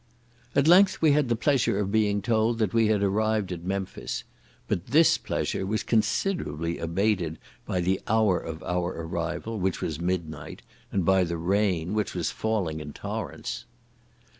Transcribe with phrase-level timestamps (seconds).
[0.55, 4.23] At length we had the pleasure of being told that we had arrived at Memphis;
[4.67, 10.63] but this pleasure was considerably abated by the hour of our arrival, which was midnight,
[10.91, 13.65] and by the rain, which was falling in torrents.